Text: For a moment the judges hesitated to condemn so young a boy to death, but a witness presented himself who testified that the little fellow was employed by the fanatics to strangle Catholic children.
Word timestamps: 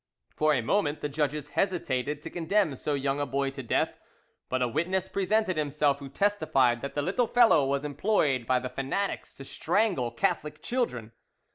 For 0.35 0.55
a 0.55 0.61
moment 0.63 1.01
the 1.01 1.09
judges 1.09 1.51
hesitated 1.51 2.23
to 2.23 2.31
condemn 2.31 2.75
so 2.75 2.95
young 2.95 3.19
a 3.19 3.27
boy 3.27 3.51
to 3.51 3.61
death, 3.61 3.99
but 4.49 4.63
a 4.63 4.67
witness 4.67 5.07
presented 5.07 5.57
himself 5.57 5.99
who 5.99 6.09
testified 6.09 6.81
that 6.81 6.95
the 6.95 7.03
little 7.03 7.27
fellow 7.27 7.67
was 7.67 7.85
employed 7.85 8.47
by 8.47 8.57
the 8.57 8.69
fanatics 8.69 9.35
to 9.35 9.45
strangle 9.45 10.09
Catholic 10.09 10.63
children. 10.63 11.11